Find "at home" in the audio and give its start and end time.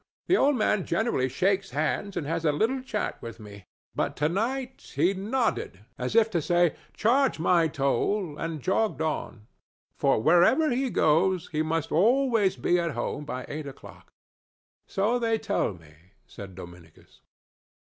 12.79-13.25